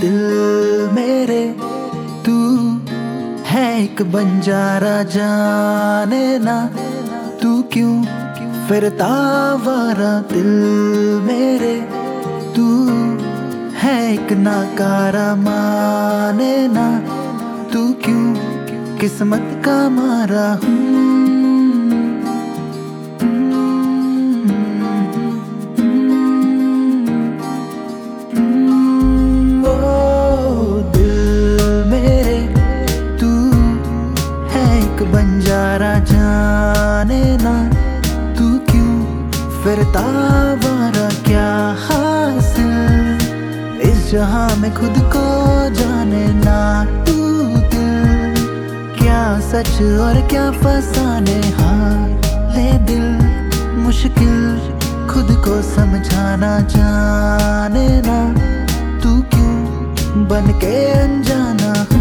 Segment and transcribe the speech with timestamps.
[0.00, 0.16] दिल
[0.92, 1.44] मेरे,
[2.26, 2.34] तू
[3.46, 6.56] है एक बंजारा जाने ना।
[7.42, 7.94] तू क्यों
[8.68, 9.14] फिरता
[9.64, 10.52] वारा दिल
[11.22, 11.74] मेरे?
[12.56, 12.66] तू
[13.78, 16.86] है एक नाकारा माने ना।
[17.72, 18.26] तू क्यों
[18.98, 20.75] किस्मत का मारा हूँ
[36.26, 37.52] जाने ना,
[38.34, 38.94] तू क्यों
[39.62, 40.02] फिरता?
[40.62, 41.50] वारा क्या
[41.84, 42.72] हासिल?
[43.90, 45.24] इस जहाँ में खुद को
[45.74, 46.58] जाने ना,
[47.04, 47.16] तू
[47.74, 48.34] दिल।
[48.98, 51.38] क्या सच और क्या फसाने?
[51.58, 52.08] हार
[52.56, 53.06] ले दिल।
[53.84, 54.36] मुश्किल
[55.10, 58.18] खुद को समझाना जाने ना,
[59.02, 61.95] तू क्यों बन के अनजाना?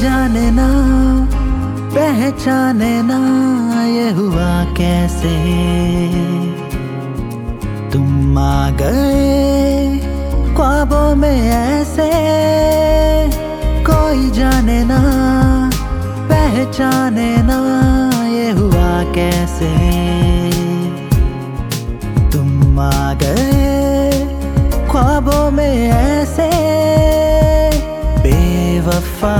[0.00, 0.68] जाने ना,
[1.94, 3.18] पहचाने ना,
[3.84, 5.34] ये हुआ कैसे?
[7.92, 9.98] तुम आ गए
[10.56, 12.08] ख्वाबों में ऐसे,
[13.90, 15.00] कोई जाने ना,
[16.30, 17.60] पहचाने ना,
[18.26, 19.72] ये हुआ कैसे?
[22.32, 24.10] तुम आ गए
[24.90, 26.50] ख्वाबों में ऐसे,
[28.24, 29.36] बेवफा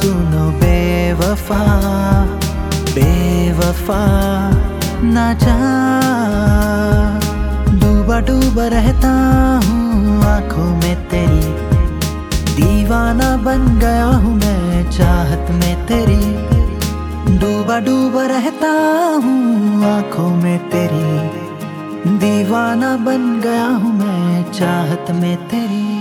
[0.00, 1.62] सुनो बेवफा
[2.94, 3.98] बेवफा,
[5.04, 5.56] ना जा
[7.80, 9.10] डूबा डूबा रहता
[9.64, 11.42] हूँ आँखों में तेरी।
[12.54, 18.70] दीवाना बन गया हूँ मैं चाहत में तेरी। डूबा डूबा रहता
[19.24, 25.99] हूँ आँखों में तेरी। दीवाना बन गया हूँ मैं चाहत में तेरी।